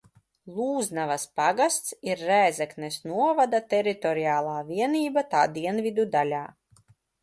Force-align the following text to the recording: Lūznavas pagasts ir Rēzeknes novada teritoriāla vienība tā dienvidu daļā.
Lūznavas 0.53 1.25
pagasts 1.41 1.93
ir 2.13 2.25
Rēzeknes 2.31 2.99
novada 3.13 3.63
teritoriāla 3.77 4.59
vienība 4.75 5.29
tā 5.37 5.47
dienvidu 5.61 6.13
daļā. 6.21 6.47